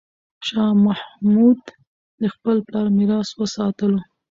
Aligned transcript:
شاه 0.47 0.73
محمود 0.85 1.61
د 2.21 2.23
خپل 2.33 2.57
پلار 2.67 2.87
میراث 2.97 3.29
وساتلو. 3.41 3.99